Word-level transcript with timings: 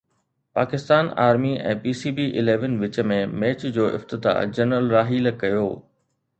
Pakistan 0.59 1.09
army 1.25 1.51
۽ 1.73 1.75
P 1.83 1.93
C 1.99 2.11
B 2.21 2.25
eleven 2.43 2.73
وچ 2.85 2.99
۾ 3.13 3.21
match 3.43 3.69
جو 3.79 3.93
افتتاح 4.01 4.37
جنرل 4.59 4.93
راحيل 4.99 5.35
ڪيو 5.45 5.65